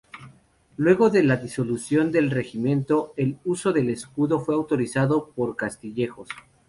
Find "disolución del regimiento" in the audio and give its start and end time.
1.37-3.13